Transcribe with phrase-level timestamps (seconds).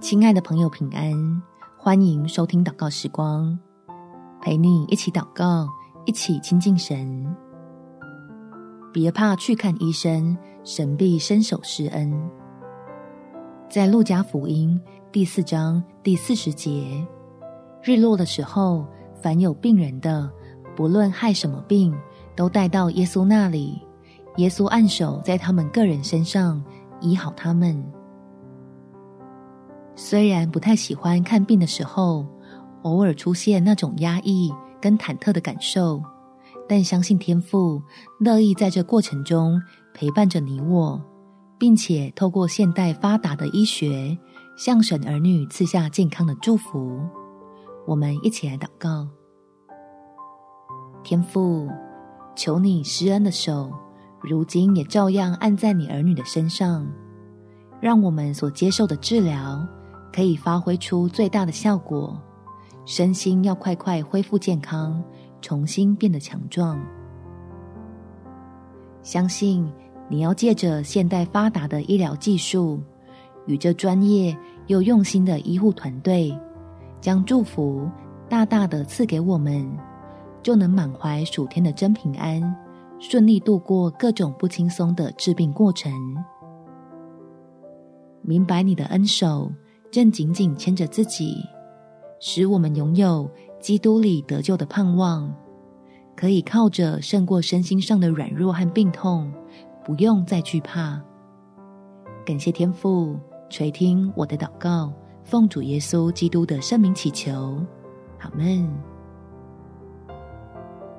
[0.00, 1.42] 亲爱的朋友，平安！
[1.76, 3.56] 欢迎收听祷告时光，
[4.40, 5.68] 陪你一起祷告，
[6.06, 7.36] 一起亲近神。
[8.94, 10.34] 别怕去看医生，
[10.64, 12.10] 神必伸手施恩。
[13.68, 14.80] 在路加福音
[15.12, 17.06] 第四章第四十节，
[17.82, 18.86] 日落的时候，
[19.20, 20.30] 凡有病人的，
[20.74, 21.94] 不论害什么病，
[22.34, 23.78] 都带到耶稣那里，
[24.38, 26.64] 耶稣按手在他们个人身上，
[27.02, 27.84] 医好他们。
[30.02, 32.26] 虽然不太喜欢看病的时候，
[32.84, 34.50] 偶尔出现那种压抑
[34.80, 36.02] 跟忐忑的感受，
[36.66, 37.82] 但相信天父
[38.18, 39.60] 乐意在这过程中
[39.92, 40.98] 陪伴着你我，
[41.58, 44.16] 并且透过现代发达的医学，
[44.56, 46.98] 向神儿女赐下健康的祝福。
[47.86, 49.06] 我们一起来祷告：
[51.04, 51.68] 天父，
[52.34, 53.70] 求你施恩的手，
[54.22, 56.90] 如今也照样按在你儿女的身上，
[57.82, 59.62] 让我们所接受的治疗。
[60.12, 62.20] 可以发挥出最大的效果，
[62.84, 65.02] 身心要快快恢复健康，
[65.40, 66.80] 重新变得强壮。
[69.02, 69.66] 相信
[70.08, 72.80] 你要借着现代发达的医疗技术，
[73.46, 74.36] 与这专业
[74.66, 76.36] 又用心的医护团队，
[77.00, 77.88] 将祝福
[78.28, 79.66] 大大的赐给我们，
[80.42, 82.42] 就能满怀暑天的真平安，
[82.98, 85.92] 顺利度过各种不轻松的治病过程。
[88.22, 89.50] 明白你的恩手。
[89.90, 91.44] 正紧紧牵着自己，
[92.20, 95.34] 使我们拥有基督里得救的盼望，
[96.16, 99.32] 可以靠着胜过身心上的软弱和病痛，
[99.84, 101.02] 不用再惧怕。
[102.24, 103.18] 感谢天父
[103.48, 104.92] 垂听我的祷告，
[105.24, 107.60] 奉主耶稣基督的圣名祈求，
[108.20, 108.72] 阿门。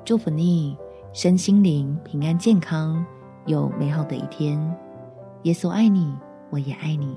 [0.03, 0.75] 祝福你
[1.13, 3.05] 身心灵平安健康，
[3.45, 4.59] 有美好的一天。
[5.43, 6.13] 耶稣爱你，
[6.49, 7.15] 我也爱你。